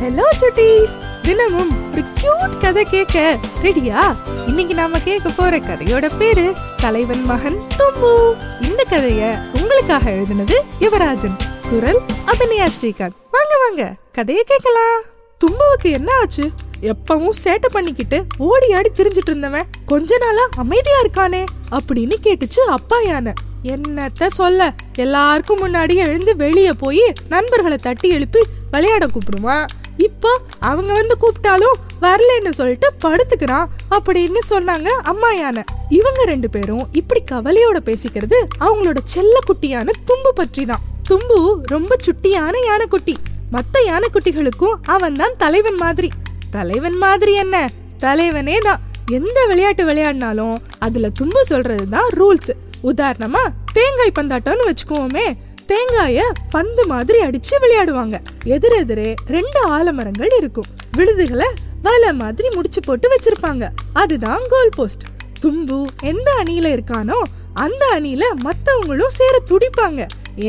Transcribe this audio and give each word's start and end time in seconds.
Hello 0.00 0.26
சுட்டீஸ் 0.40 0.92
தினமும் 1.22 1.92
ஒரு 1.92 2.02
cute 2.02 2.60
கதை 2.60 2.84
கேட்க 2.84 3.38
ரெடியா 3.62 4.16
இன்னைக்கு 4.46 4.74
நாம 4.74 4.98
கேட்க 4.98 5.28
போற 5.28 5.58
கதையோட 5.58 6.10
பேரு 6.18 6.52
தலைவன் 6.76 7.24
மகன் 7.24 7.60
தும்பு. 7.76 8.36
இந்த 8.60 8.84
கதைய 8.90 9.22
உங்களுக்காக 9.60 10.10
எழுதினது 10.10 10.56
யுவராஜன் 10.80 11.36
குரல் 11.70 12.00
அபிநயா 12.26 12.68
ஸ்ரீகாந்த். 12.76 13.18
வாங்க 13.30 13.54
வாங்க 13.58 13.94
கதையை 14.12 14.44
கேட்கலாம். 14.44 15.02
தும்புவுக்கு 15.44 15.90
என்ன 15.90 16.12
ஆச்சு? 16.20 16.50
எப்பவும் 16.82 17.36
சேட்டை 17.44 17.68
பண்ணிக்கிட்டு 17.72 18.24
ஓடி 18.38 18.72
ஆடி 18.72 18.90
திரிஞ்சிட்டு 18.96 19.30
இருந்தவன் 19.32 19.66
கொஞ்ச 19.86 20.18
நாளா 20.18 20.48
அமைதியா 20.56 21.00
இருக்கானே 21.00 21.44
அப்படின்னு 21.70 22.16
கேட்டுச்சு 22.22 22.60
அப்பா 22.78 23.00
யானை. 23.00 23.32
என்னத்த 23.62 24.26
சொல்ல? 24.26 24.74
எல்லாருக்கும் 24.94 25.58
முன்னாடி 25.58 25.94
எழுந்து 25.94 26.36
வெளியே 26.36 26.72
போய் 26.72 27.12
நண்பர்களை 27.28 27.76
தட்டி 27.76 28.08
எழுப்பி 28.08 28.40
விளையாட 28.70 29.06
கூப்பிடுவான். 29.06 29.66
இப்போ 29.96 30.40
அவங்க 30.60 30.92
வந்து 30.94 31.16
கூப்பிட்டாலும் 31.16 31.78
வரலன்னு 32.00 32.50
சொல்லிட்டு 32.50 32.92
படுத்துக்கிறான் 33.02 33.70
அப்படின்னு 33.90 34.38
சொன்னாங்க 34.50 34.88
அம்மா 34.88 35.32
யானை 35.32 35.62
இவங்க 35.88 36.24
ரெண்டு 36.24 36.50
பேரும் 36.50 36.88
இப்படி 36.92 37.22
கவலையோட 37.24 37.76
பேசிக்கிறது 37.78 38.38
அவங்களோட 38.60 38.98
செல்ல 39.04 39.38
குட்டியான 39.46 39.90
தும்பு 40.04 40.32
பற்றி 40.34 40.64
தான் 40.64 40.80
தும்பு 41.08 41.62
ரொம்ப 41.66 41.96
சுட்டியான 41.96 42.56
யானைக்குட்டி. 42.66 43.16
மத்த 43.52 43.78
யானைக்குட்டிகளுக்கும் 43.86 44.80
அவன் 44.86 45.14
தான் 45.14 45.36
தலைவன் 45.36 45.74
மாதிரி. 45.74 46.10
தலைவன் 46.50 46.98
மாதிரி 46.98 47.34
என்ன? 47.34 47.68
தலைவனே 47.98 48.58
தான் 48.58 48.80
எந்த 49.10 49.46
விளையாட்டு 49.46 49.84
விளையாடினாலும் 49.84 50.60
அதுல 50.78 51.08
தும்பு 51.08 51.44
சொல்றது 51.44 51.88
தான் 51.88 52.08
ரூல்ஸ். 52.08 52.50
உதாரணமா 52.82 53.42
தேங்காய் 53.72 54.16
பந்தாட்டம்னு 54.18 54.68
வச்சுக்குவோமே 54.70 55.36
தேங்காய 55.70 56.20
பந்து 56.54 56.82
மாதிரி 56.92 57.18
அடிச்சு 57.26 57.54
விளையாடுவாங்க. 57.62 58.16
எதிரெதிரே 58.54 59.08
ரெண்டு 59.36 59.60
ஆலமரங்கள் 59.74 60.32
இருக்கும். 60.38 60.68
விழுதுகளை 60.96 61.48
வலை 61.86 62.12
மாதிரி 62.22 62.48
முடிச்சு 62.54 62.80
போட்டு 62.86 63.08
வச்சிருப்பாங்க. 63.12 63.64
அதுதான் 64.00 64.42
கோல் 64.52 64.74
போஸ்ட் 64.76 65.04
தும்பு 65.42 65.78
எந்த 66.10 66.28
அணியில 66.40 66.72
இருக்கானோ 66.76 67.18
அந்த 67.64 67.82
அணியில 67.96 68.24
மத்தவங்களும் 68.46 69.14
சேர 69.18 69.34
துடிப்பாங்க. 69.50 70.00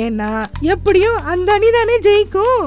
ஏன்னா 0.04 0.30
எப்படியும் 0.74 1.20
அந்த 1.34 1.52
அணி 1.58 1.70
தானே 1.78 1.96
ஜெயிக்கும். 2.08 2.66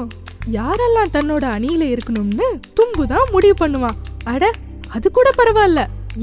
யாரெல்லாம் 0.57 1.13
தன்னோட 1.15 1.43
அணியில 1.57 1.83
இருக்கணும்னு 1.93 2.47
தும்பு 2.79 3.05
தான் 3.13 3.31
முடிவு 3.35 3.55
பண்ணுவான். 3.61 3.99
அட 4.33 4.51
அது 4.95 5.07
கூட 5.11 5.29
பரவாயில்ல. 5.39 5.81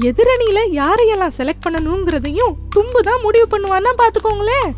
எதிரணியில 0.09 0.59
யாரையெல்லாம் 0.81 1.35
செலக்ட் 1.39 1.65
பண்ணணுங்கிறதையும் 1.65 2.55
தும்பு 2.75 3.01
தான் 3.09 3.23
முடிவு 3.25 3.47
பண்ணுவான்னா 3.53 3.91
பாத்துக்கோங்களேன். 4.01 4.69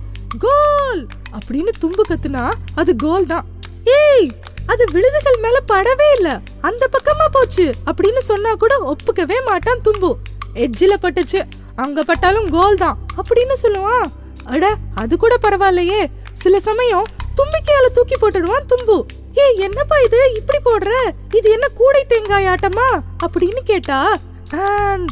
கோல் 0.46 1.02
அப்படின்னு 1.38 1.72
தும்பு 1.80 2.04
கத்துனா 2.10 2.44
அது 2.76 2.96
கோல் 2.96 3.26
தான். 3.26 3.46
ஏய் 4.00 4.28
அது 4.72 4.84
விழுதுகள் 4.92 5.40
மேல 5.42 5.58
படவே 5.72 6.08
இல்ல. 6.18 6.30
அந்த 6.68 6.84
பக்கமா 6.96 7.26
போச்சு 7.32 7.66
அப்படின்னு 7.90 8.22
சொன்னா 8.30 8.54
கூட 8.64 8.76
ஒப்புக்கவே 8.92 9.38
மாட்டான் 9.50 9.82
தும்பு. 9.82 10.12
எஜ்ஜில 10.64 10.94
பட்டுச்சு. 11.02 11.42
அங்க 11.76 12.04
பட்டாலும் 12.04 12.50
கோல் 12.50 12.82
தான் 12.84 12.98
அப்படின்னு 13.18 13.56
சொல்லுவான். 13.64 14.08
அட 14.46 14.66
அது 14.96 15.18
கூட 15.18 15.36
பரவாயில்லையே. 15.42 16.02
சில 16.44 16.60
சமயம் 16.60 17.06
தும்பிக்கையால 17.40 17.88
தூக்கி 17.94 18.16
போட்டுடுவான் 18.16 18.70
தும்பு. 18.72 18.98
ஏய் 19.44 19.58
என்னப்பா 19.68 19.98
இது? 20.08 20.20
இப்படி 20.40 20.60
போடுற? 20.68 20.92
இது 21.38 21.48
என்ன 21.52 21.68
கூடை 21.80 22.06
தேங்காய் 22.06 22.50
ஆட்டமா? 22.54 22.88
அப்படின்னு 23.26 23.62
கேட்டா 23.72 24.00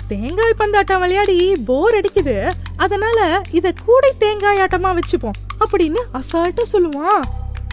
தேங்காய் 0.08 0.60
பந்தாட்டம் 0.60 1.00
விளையாடி 1.00 1.38
போர் 1.66 1.96
அடிக்குது. 2.00 2.36
அதனால 2.84 3.42
இத 3.52 3.74
கூடை 3.86 4.12
தேங்காய் 4.18 4.58
ஆட்டமா 4.58 5.00
வச்சுப்போம் 5.00 5.38
அப்படின்னு 5.66 6.02
அசால்ட்டா 6.14 6.64
சொல்லுவான். 6.74 7.24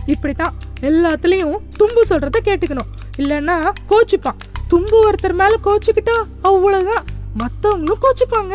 இப்படித்தான் 0.07 0.53
எல்லாத்துலயும் 0.81 1.59
தும்பு 1.77 2.03
சொல்றத 2.09 2.39
கேட்டுக்கணும். 2.45 2.89
இல்லன்னா 3.19 3.57
கோச்சுப்பான். 3.89 4.39
தும்பு 4.69 5.11
ஒருத்தர் 5.11 5.39
மேல 5.41 5.55
கோச்சுக்கிட்டா 5.65 6.17
அவ்வளவுதான். 6.43 7.05
மத்தவங்களும் 7.39 8.03
கோச்சுப்பாங்க. 8.03 8.55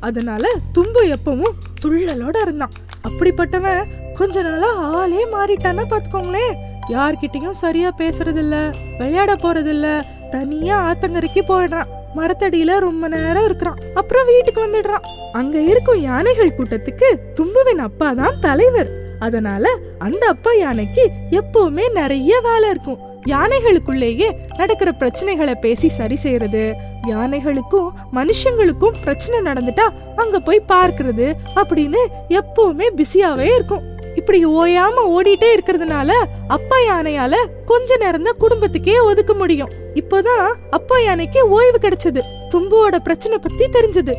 அதனால 0.00 0.52
தும்பு 0.72 1.02
எப்பவும் 1.06 1.56
துள்ளலோட 1.82 2.40
இருந்தான். 2.40 2.70
அப்படிப்பட்டவன் 3.08 4.12
கொஞ்ச 4.14 4.42
நாளா 4.42 4.72
ஆளே 4.74 5.26
மாறிட்டான்னா 5.26 5.84
பாத்துக்கோங்களேன் 5.90 6.56
யார்கிட்டயும் 6.88 7.58
சரியா 7.64 7.92
பேசுறது 7.98 8.36
இல்ல 8.36 8.70
விளையாட 8.98 9.34
போறது 9.34 9.66
இல்ல 9.66 10.06
தனியா 10.30 10.76
ஆத்தங்கரைக்கு 10.92 11.42
போயிடுறான். 11.48 11.86
மரத்தடியில 12.16 12.78
ரொம்ப 12.78 13.08
நேரம் 13.08 13.44
இருக்கிறான். 13.44 13.78
அப்புறம் 13.94 14.26
வீட்டுக்கு 14.26 14.66
வந்துடுறான். 14.66 15.06
அங்க 15.32 15.60
இருக்கும் 15.60 16.00
யானைகள் 16.00 16.56
கூட்டத்துக்கு 16.58 17.10
தும்புவின் 17.34 17.78
அப்பா 17.78 18.12
தான் 18.12 18.40
தலைவர். 18.40 18.90
அதனால 19.20 19.68
அந்த 19.98 20.26
அப்பா 20.26 20.52
யானைக்கு 20.52 21.10
எப்பவுமே 21.30 21.92
நிறைய 21.92 22.40
வேலை 22.40 22.70
இருக்கும். 22.70 22.98
யானைகளுக்குள்ளேயே 23.28 24.28
நடக்கிற 24.56 24.90
பிரச்சனைகளை 24.98 25.54
பேசி 25.54 25.88
சரி 25.88 26.16
செய்யறது 26.16 26.74
யானைகளுக்கும் 27.06 27.88
மனுஷங்களுக்கும் 28.12 28.96
பிரச்சனை 29.02 29.52
நடந்துட்டா 29.52 29.86
அங்க 30.16 30.38
போய் 30.38 30.62
பார்க்கறது 30.68 31.32
அப்படின்னு 31.56 32.00
எப்பவுமே 32.28 32.88
பிஸியாவே 32.96 33.54
இருக்கும். 33.54 33.98
இப்படி 34.20 34.40
ஓயாம 34.46 35.04
ஓடிட்டே 35.16 35.48
இருக்கிறதுனால 35.56 36.10
அப்பா 36.56 36.76
யானையால 36.88 37.34
கொஞ்ச 37.70 37.96
நேரம் 37.96 38.26
தான் 38.28 38.40
குடும்பத்துக்கே 38.40 38.96
ஒதுக்க 39.10 39.32
முடியும். 39.34 39.72
இப்போதான் 39.94 40.46
அப்பா 40.70 40.98
யானைக்கு 40.98 41.42
ஓய்வு 41.48 41.78
கிடைச்சது. 41.82 42.22
தும்புவோட 42.52 42.96
பிரச்சனை 43.08 43.38
பத்தி 43.38 43.66
தெரிஞ்சது. 43.76 44.14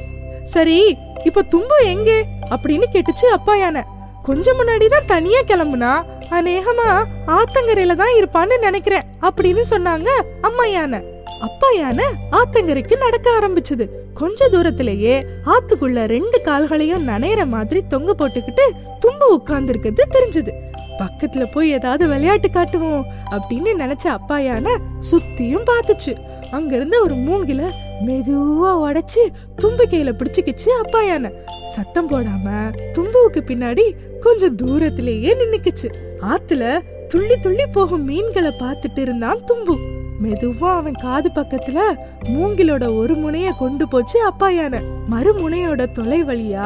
சரி 0.53 0.77
இப்போ 1.23 1.41
தும்பு 1.53 1.77
எங்கே? 1.93 2.19
அப்படின்னு 2.53 2.85
கேட்டுச்சு 2.93 3.27
அப்பா 3.37 3.55
யானை. 3.55 3.81
கொஞ்சம் 4.27 4.57
முன்னாடி 4.59 4.85
தான் 4.87 5.07
தனியா 5.11 5.39
கிளம்புனா 5.47 5.91
அநேகமா 6.39 6.89
ஆத்தங்கரையில 7.37 7.95
தான் 8.01 8.17
இருப்பான்னு 8.19 8.57
நினைக்கிறேன் 8.67 9.07
அப்படின்னு 9.27 9.63
சொன்னாங்க 9.69 10.09
அம்மா 10.41 10.65
யானை. 10.65 10.99
அப்பா 11.41 11.69
யானை 11.71 12.07
ஆத்தங்கரைக்கு 12.31 12.95
நடக்க 12.97 13.27
ஆரம்பிச்சது. 13.37 13.85
கொஞ்ச 14.13 14.49
தூரத்திலேயே 14.49 15.25
ஆத்துக்குள்ள 15.45 16.05
ரெண்டு 16.05 16.41
கால்களையும் 16.41 17.07
நனையிற 17.07 17.47
மாதிரி 17.47 17.81
தொங்க 17.87 18.13
போட்டுக்கிட்டு 18.17 18.65
தும்பு 18.99 19.27
உட்கார்ந்து 19.33 19.73
இருக்கிறது 19.73 20.03
தெரிஞ்சது. 20.15 20.51
பக்கத்துல 20.99 21.43
போய் 21.53 21.69
ஏதாவது 21.69 22.07
விளையாட்டு 22.07 22.49
காட்டுவோம் 22.49 23.05
அப்படின்னு 23.29 23.71
நினைச்ச 23.83 24.07
அப்பா 24.07 24.39
யானை 24.39 24.73
சுத்தியும் 25.11 25.69
பார்த்துச்சு. 25.71 26.13
அங்கிருந்து 26.51 27.01
ஒரு 27.01 27.15
மூங்கில 27.15 27.61
மெதுவா 28.05 28.71
உடைச்சு 28.85 29.23
தும்பு 29.55 29.85
கையில 29.89 30.11
பிடிச்சுக்கிச்சு 30.19 30.69
அப்பா 30.83 31.01
யானை 31.03 31.31
சத்தம் 31.75 32.09
போடாம 32.09 32.47
தும்புவுக்கு 32.95 33.41
பின்னாடி 33.49 33.85
கொஞ்சம் 34.19 34.55
தூரத்திலேயே 34.55 35.33
நின்னுக்குச்சு. 35.41 35.89
ஆத்துல 36.33 36.63
துள்ளி 37.07 37.35
துள்ளி 37.41 37.65
போகும் 37.65 38.05
மீன்களை 38.05 38.51
பார்த்துட்டு 38.59 38.99
இருந்தான் 39.07 39.43
தும்பு. 39.43 39.75
மெதுவா 40.23 40.69
அவன் 40.79 40.97
காது 41.03 41.29
பக்கத்துல 41.35 41.79
மூங்கிலோட 42.23 42.83
ஒரு 42.97 43.13
முனைய 43.15 43.49
கொண்டு 43.59 43.87
போச்சு 43.87 44.17
அப்பா 44.29 44.49
யானை. 44.49 44.79
மறுமுனையோட 45.11 45.91
தொலை 45.91 46.19
வழியா 46.23 46.65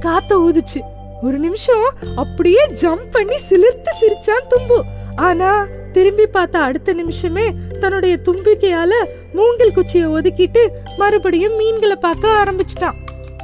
காத்த 0.00 0.36
ஊதுச்சு. 0.46 0.80
ஒரு 1.22 1.38
நிமிஷம் 1.38 1.86
அப்படியே 2.16 2.62
ஜம்ப் 2.82 3.06
பண்ணி 3.10 3.36
சிலிர்த்து 3.48 3.92
சிரிச்சான் 4.00 4.46
தும்பு. 4.48 4.78
ஆனா 5.16 5.50
திரும்பி 5.92 6.26
பார்த்த 6.26 6.58
அடுத்த 6.58 6.92
நிமிஷமே 6.92 7.46
தன்னுடைய 7.80 8.18
தும்பிக்கையால 8.26 8.92
மூங்கில் 9.32 9.74
குச்சியை 9.74 10.08
ஒதுக்கிட்டு 10.08 10.62
மறுபடியும் 10.98 11.56
மீன்களை 11.56 11.96
பார்க்க 11.96 12.42
ஆரம்பிச்சிட்டான். 12.42 12.98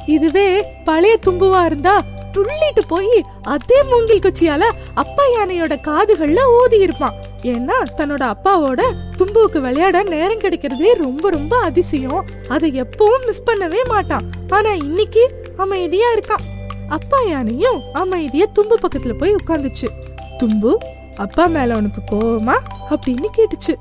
இதுவே 0.05 0.47
பழைய 0.85 1.17
தும்புவா 1.25 1.65
இருந்தா 1.65 1.95
துள்ளிட்டு 2.37 2.83
போய் 2.87 3.21
அதே 3.41 3.83
மூங்கில் 3.83 4.23
குச்சியால 4.25 4.63
அப்பா 4.93 5.23
யானையோட 5.35 5.73
காதுகள்ல 5.87 6.39
ஊதி 6.61 6.77
இருப்பான் 6.77 7.17
ஏன்னா 7.43 7.83
தன்னோட 7.97 8.33
அப்பாவோட 8.33 8.81
தும்புவுக்கு 9.17 9.59
விளையாட 9.59 10.03
நேரம் 10.03 10.39
கிடைக்கிறதே 10.39 10.93
ரொம்ப 10.93 11.29
ரொம்ப 11.29 11.57
அதிசயம். 11.57 12.25
அதை 12.47 12.81
எப்பவும் 12.81 13.25
மிஸ் 13.25 13.43
பண்ணவே 13.45 13.87
மாட்டான். 13.87 14.29
ஆனா 14.49 14.73
இன்னைக்கு 14.73 15.31
அமைதியா 15.57 16.13
இருக்கான். 16.13 16.69
அப்பா 16.89 17.21
யானையும் 17.21 17.81
அமைதியா 17.93 18.45
தும்பு 18.53 18.79
பக்கத்துல 18.81 19.17
போய் 19.17 19.35
உட்கார்ந்துச்சு 19.35 19.87
தும்பு 20.37 20.79
அப்பா 21.17 21.45
மேல 21.45 21.75
உனக்கு 21.75 22.15
கோவமா? 22.15 22.57
அப்படின்னு 22.89 23.25
கேட்டுச்சு. 23.37 23.75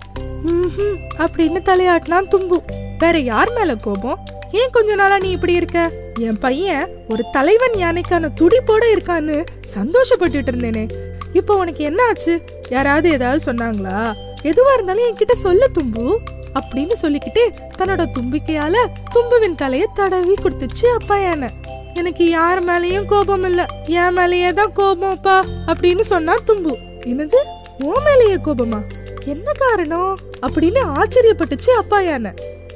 "ம்ஹும்," 0.46 0.96
அப்படின்னு 1.18 1.62
தலையாட்டினான் 1.62 2.28
தும்பு. 2.28 2.62
வேற 2.98 3.18
யார் 3.18 3.52
மேல 3.52 3.74
கோபம்? 3.74 4.18
ஏன் 4.52 4.68
கொஞ்ச 4.70 4.94
நாளா 4.94 5.18
நீ 5.18 5.30
இப்படி 5.30 5.52
இருக்க? 5.52 5.90
என் 6.20 6.38
பையன் 6.38 6.88
ஒரு 7.08 7.24
தலைவன் 7.32 7.70
யானைக்கான 7.70 8.28
துடிப்போட 8.34 8.84
இருக்கான்னு 8.94 9.44
சந்தோஷப்பட்டுட்டு 9.74 10.48
இருந்தேனே. 10.50 10.90
இப்போ 11.32 11.56
உனக்கு 11.56 11.84
என்ன 11.84 12.04
ஆச்சு 12.06 12.42
யாராவது 12.68 13.10
ஏதாவது 13.10 13.52
சொன்னாங்களா? 13.52 14.14
எதுவா 14.42 14.72
இருந்தாலும் 14.74 15.04
என்கிட்ட 15.04 15.32
சொல்ல 15.32 15.68
தும்பு. 15.68 16.20
அப்படின்னு 16.54 16.92
சொல்லிக்கிட்டு 16.92 17.50
தன்னோட 17.78 18.04
தும்பிக்கையால 18.14 18.76
தும்புவின் 19.14 19.54
தலைய 19.54 19.84
தடவி 19.94 20.34
கொடுத்துச்சு 20.34 20.84
அப்பா 20.84 21.18
யானை 21.18 21.48
எனக்கு 21.94 22.28
யார் 22.30 22.64
மேலயும் 22.64 23.04
கோபம் 23.04 23.44
இல்ல. 23.44 23.66
என் 23.86 24.12
மேலேயே 24.12 24.52
தான் 24.52 24.72
கோபம்ப்பா 24.76 25.40
அப்படின்னு 25.66 26.00
சொன்னா 26.00 26.34
தும்பு. 26.44 26.76
என்னது? 27.00 27.36
உன் 27.84 28.02
மேலேயே 28.02 28.34
கோபமா? 28.34 28.80
என்ன 29.24 29.52
காரணம்? 29.52 30.18
அப்படின்னு 30.46 30.80
ஆச்சரியப்பட்டுச்சு 30.92 31.70
அப்பா 31.70 32.00
யானை 32.00 32.30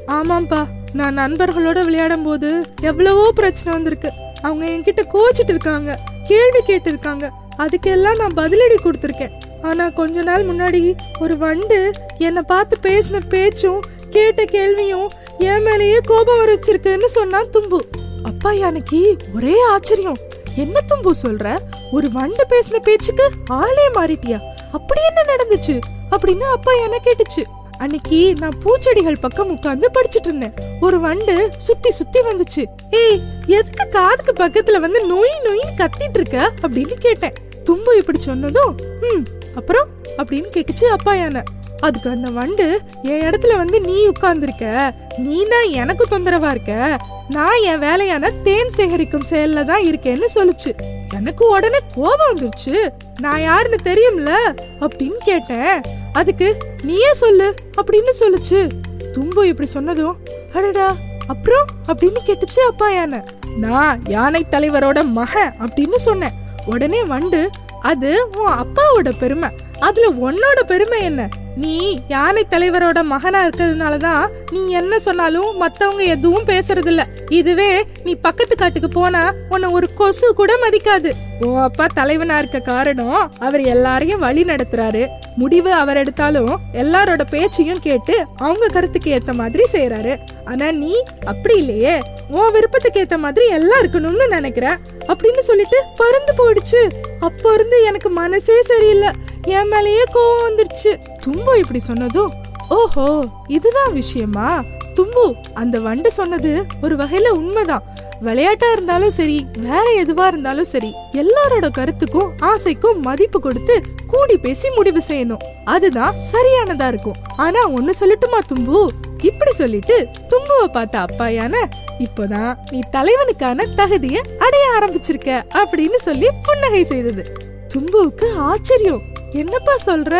ஆமாம்ப்பா 0.07 0.67
நான் 0.93 1.19
நண்பர்களோட 1.19 1.85
விளையாடும் 1.85 2.23
போது 2.23 2.65
எவ்வளவோ 2.81 3.33
பிரச்சனை 3.33 3.73
வந்திருக்கு. 3.73 4.11
அவங்க 4.43 4.65
என்கிட்ட 4.67 5.03
கோச்சிட்டு 5.15 5.49
இருக்காங்க 5.49 5.99
கேள்வி 6.25 6.61
கேட்டு 6.67 6.89
இருக்காங்க. 6.89 7.31
அதுக்கெல்லாம் 7.59 8.27
நான் 8.27 8.37
பதிலடி 8.37 8.77
கொடுத்துருக்கேன். 8.77 9.33
ஆனால் 9.63 9.93
கொஞ்ச 9.93 10.23
நாள் 10.23 10.47
முன்னாடி 10.47 10.97
ஒரு 11.21 11.37
வண்டு 11.37 11.93
என்னை 12.19 12.43
பார்த்து 12.43 12.77
பேசின 12.83 13.29
பேச்சும் 13.29 13.83
கேட்ட 14.11 14.45
கேள்வியும் 14.45 15.11
என் 15.39 15.63
மேலேயே 15.63 15.99
கோபம் 15.99 16.39
வர 16.39 16.55
வச்சிருக்குன்னு 16.55 17.05
சொன்னான் 17.05 17.51
தும்பு. 17.51 17.89
அப்பா 18.25 18.51
எனக்கு 18.51 19.17
ஒரே 19.35 19.63
ஆச்சரியம். 19.63 20.17
என்ன 20.57 20.81
தும்பு 20.81 21.15
சொல்ற? 21.27 21.59
ஒரு 21.93 22.11
வண்டு 22.13 22.47
பேசின 22.49 22.77
பேச்சுக்கு 22.77 23.31
ஆளே 23.47 23.89
மாறிட்டியா? 23.89 24.41
அப்படி 24.73 25.01
என்ன 25.09 25.23
நடந்துச்சு? 25.23 25.81
அப்படின்னு 26.11 26.41
அப்பா 26.41 26.73
என்ன 26.73 27.01
கேட்டுச்சு. 27.05 27.43
அன்னைக்கு 27.79 28.35
நான் 28.39 28.53
பூச்செடிகள் 28.65 29.21
பக்கம் 29.21 29.51
உட்கார்ந்து 29.51 29.91
படிச்சிட்டு 29.95 30.27
இருந்தேன். 30.27 30.53
ஒரு 30.81 31.01
வண்டு 31.01 31.51
சுத்தி 31.59 31.91
சுத்தி 31.91 32.21
வந்துச்சு. 32.21 32.65
ஏய் 32.91 33.21
எதுக்கு 33.47 33.89
காதுக்கு 33.89 34.33
பக்கத்துல 34.33 34.81
வந்து 34.81 35.15
நொய் 35.15 35.47
நொய் 35.47 35.81
கத்திட்டு 35.81 36.15
இருக்க? 36.15 36.53
அப்படின்னு 36.63 36.93
கேட்டேன். 36.93 37.33
தும்பு 37.65 37.97
இப்படி 37.97 38.21
சொன்னதும் 38.21 38.79
ம் 39.01 39.27
அப்புறம்? 39.55 39.89
அப்படின்னு 40.17 40.47
கேட்டுச்சு 40.53 40.85
அப்பா 40.85 41.15
யானை. 41.15 41.43
அதுக்கு 41.81 42.11
அந்த 42.11 42.31
வண்டு 42.31 42.81
என் 43.03 43.21
இடத்துல 43.21 43.57
வந்து 43.57 43.81
நீ 43.81 44.09
உட்கார்ந்துருக்க. 44.09 44.91
நீ 45.17 45.47
தான் 45.47 45.69
எனக்கு 45.69 46.07
தொந்தரவா 46.11 46.51
இருக்க. 46.51 46.97
நான் 47.29 47.63
என் 47.63 47.79
வேலையான 47.79 48.31
தேன் 48.31 48.69
சேகரிக்கும் 48.77 49.25
செயல்ல 49.31 49.65
தான் 49.65 49.83
இருக்கேன்னு 49.83 50.25
சொல்லுச்சு. 50.35 50.75
எனக்கு 51.15 51.49
உடனே 51.49 51.79
கோபம் 51.95 52.37
வந்துருச்சு. 52.37 52.89
நான் 53.21 53.41
யாருன்னு 53.41 53.77
தெரியும்ல? 53.85 54.35
அப்படின்னு 54.81 55.17
கேட்டேன். 55.25 56.03
அதுக்கு 56.15 56.57
நீயே 56.83 57.13
சொல்லு 57.13 57.55
அப்படின்னு 57.83 58.11
சொல்லுச்சு. 58.21 58.69
தும்பு 59.13 59.49
இப்படி 59.49 59.69
சொன்னதும் 59.69 60.17
அடடா 60.55 60.97
அப்புறம்? 61.27 61.67
அப்படின்னு 61.87 62.17
கேட்டுச்சு 62.27 62.59
அப்பா 62.59 62.91
யானை. 62.91 63.21
நான் 63.59 64.05
யானை 64.05 64.47
தலைவரோட 64.51 65.05
மகன் 65.05 65.55
அப்படின்னு 65.61 65.95
சொன்னேன். 65.95 66.33
உடனே 66.67 67.05
வண்டு 67.05 67.51
அது 67.81 68.29
உன் 68.39 68.53
அப்பாவோட 68.53 69.13
பெருமை. 69.19 69.49
அதுல 69.81 70.31
உன்னோட 70.31 70.63
பெருமை 70.67 71.03
என்ன? 71.03 71.29
நீ 71.57 72.03
யானை 72.09 72.47
தலைவரோட 72.51 73.03
மகனா 73.03 73.47
இருக்கிறதுனால 73.47 73.97
தான் 73.97 74.31
நீ 74.51 74.69
என்ன 74.71 74.99
சொன்னாலும் 74.99 75.57
மத்தவங்க 75.57 76.03
எதுவும் 76.03 76.47
பேசுறதில்ல. 76.47 77.03
இதுவே 77.29 77.85
நீ 78.05 78.15
பக்கத்து 78.15 78.57
காட்டுக்கு 78.57 78.89
போனா 78.89 79.33
உன்னை 79.49 79.69
ஒரு 79.69 79.93
கொசு 79.95 80.35
கூட 80.35 80.53
மதிக்காது. 80.55 81.11
உன் 81.41 81.57
அப்பா 81.57 81.87
தலைவனா 81.95 82.39
இருக்க 82.39 82.59
காரணம் 82.59 83.33
அவர் 83.39 83.61
எல்லாரையும் 83.61 84.19
வழி 84.19 84.45
நடத்துறாரு. 84.45 85.07
முடிவு 85.37 85.73
அவர் 85.73 85.97
எடுத்தாலும் 85.97 86.61
எல்லாரோட 86.73 87.23
பேச்சையும் 87.31 87.81
கேட்டு 87.81 88.27
அவங்க 88.37 88.67
கருத்துக்கு 88.67 89.15
ஏத்த 89.15 89.33
மாதிரி 89.33 89.65
செய்யறாரு 89.73 90.17
ஆனா 90.45 90.71
நீ 90.73 91.03
அப்படி 91.25 91.57
இல்லையே. 91.57 92.01
உன் 92.31 92.53
விருப்பத்துக்கு 92.53 93.01
ஏத்த 93.01 93.19
மாதிரி 93.19 93.47
எல்லாம் 93.49 93.83
இருக்கணும்னு 93.83 94.29
நினைக்கிற. 94.29 94.79
அப்படின்னு 95.09 95.39
சொல்லிட்டு 95.39 95.81
பறந்து 95.97 96.35
போயிடுச்சு. 96.41 96.83
அப்ப 97.21 97.53
இருந்து 97.55 97.83
எனக்கு 97.85 98.11
மனசே 98.11 98.63
சரியில்லை. 98.63 99.13
என் 99.47 99.69
மேலேயே 99.69 100.05
கோவம் 100.15 100.45
வந்துருச்சு. 100.47 100.99
தும்பு 101.21 101.59
இப்படி 101.59 101.79
சொன்னதும் 101.79 102.33
ஓஹோ 102.69 103.25
இதுதான் 103.47 103.93
விஷயமா? 103.93 104.65
தும்பு 104.95 105.35
அந்த 105.55 105.81
வண்டு 105.81 106.13
சொன்னது 106.13 106.65
ஒரு 106.83 106.97
வகையில 106.97 107.29
உண்மைதான். 107.29 107.83
விளையாட்டா 108.21 108.73
இருந்தாலும் 108.73 109.11
சரி 109.11 109.47
வேற 109.59 110.05
எதுவா 110.05 110.27
இருந்தாலும் 110.27 110.65
சரி 110.65 110.95
எல்லாரோட 111.13 111.71
கருத்துக்கும் 111.71 112.33
ஆசைக்கும் 112.41 113.01
மதிப்பு 113.01 113.41
கொடுத்து 113.41 113.83
கூடி 114.07 114.39
பேசி 114.39 114.71
முடிவு 114.71 115.03
செய்யணும். 115.09 115.43
அதுதான் 115.65 116.15
சரியானதா 116.33 116.87
இருக்கும். 116.87 117.15
ஆனா 117.37 117.71
ஒண்ணு 117.71 117.91
சொல்லட்டுமா 118.01 118.39
தும்பு? 118.47 118.91
இப்படி 119.23 119.53
சொல்லிட்டு 119.53 120.07
தும்புவை 120.29 120.67
பார்த்த 120.73 121.05
அப்பாயான 121.05 121.57
இப்போதான் 121.99 122.57
நீ 122.71 122.81
தலைவனுக்கான 122.93 123.75
தகுதியை 123.75 124.23
அடைய 124.39 124.71
ஆரம்பிச்சிருக்க 124.79 125.43
அப்படின்னு 125.53 125.95
சொல்லி 125.95 126.29
புன்னகை 126.43 126.85
செய்தது. 126.85 127.37
தும்புவுக்கு 127.75 128.37
ஆச்சரியம். 128.37 129.13
என்னப்பா 129.35 129.75
சொல்ற? 129.87 130.15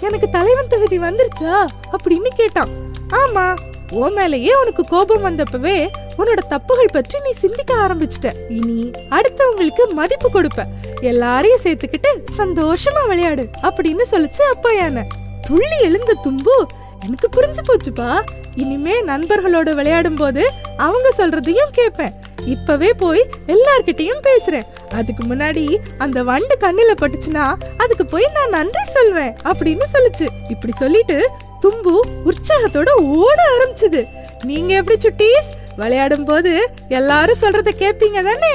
எனக்கு 0.00 0.30
தலைவன் 0.30 0.68
தகுதி 0.68 0.98
வந்துருச்சா? 0.98 1.66
அப்படின்னு 1.92 2.30
கேட்டான். 2.36 2.68
ஆமா 3.12 3.44
ஓ 3.92 4.08
மேலேயே 4.08 4.54
உனக்கு 4.54 4.82
கோபம் 4.84 5.24
வந்தப்பவே 5.24 5.88
உன்னோட 6.18 6.40
தப்புகள் 6.50 6.92
பற்றி 6.92 7.20
நீ 7.20 7.32
சிந்திக்க 7.32 7.74
ஆரம்பிச்சிட்ட. 7.74 8.28
இனி 8.48 8.90
அடுத்தவங்களுக்கு 9.10 9.84
மதிப்பு 9.90 10.28
கொடுப்ப 10.30 10.64
எல்லாரையும் 11.00 11.60
சேர்த்துக்கிட்டு 11.62 12.10
சந்தோஷமா 12.38 13.02
விளையாடு 13.06 13.48
அப்படின்னு 13.62 14.04
சொல்லிச்சு 14.10 14.42
அப்பா 14.52 14.72
யானை 14.72 15.02
துள்ளி 15.46 15.80
எழுந்த 15.80 16.14
தும்பு 16.22 16.66
எனக்கு 17.04 17.28
புரிஞ்சு 17.36 17.62
போச்சுப்பா. 17.68 18.20
இனிமே 18.54 19.02
நண்பர்களோட 19.04 19.72
விளையாடும் 19.72 20.14
போது 20.14 20.50
அவங்க 20.76 21.08
சொல்றதையும் 21.16 21.72
கேட்பேன் 21.72 22.12
இப்பவே 22.46 22.92
போய் 22.92 23.28
எல்லார்கிட்டயும் 23.46 24.26
பேசுறேன். 24.28 24.66
அதுக்கு 24.94 25.34
முன்னாடி 25.34 25.78
அந்த 25.98 26.22
வண்டு 26.22 26.56
கண்ணில 26.60 26.92
பட்டுச்சுன்னா 27.00 27.44
அதுக்கு 27.76 28.06
போய் 28.06 28.26
நான் 28.34 28.48
நன்றி 28.48 28.84
சொல்வேன் 28.84 29.36
அப்படின்னு 29.44 29.86
சொல்லுச்சு. 29.92 30.26
இப்படி 30.48 30.72
சொல்லிட்டு 30.72 31.30
தும்பு 31.60 32.04
உற்சாகத்தோட 32.24 32.90
ஓட 32.90 33.38
ஆரம்பிச்சது. 33.56 34.04
நீங்க 34.44 34.74
எப்படி 34.74 34.98
சுட்டீஸ்? 34.98 35.50
விளையாடும் 35.76 36.24
போது 36.24 36.70
எல்லாரும் 36.88 37.40
சொல்றத 37.40 37.70
கேப்பீங்க 37.78 38.22
தானே? 38.22 38.54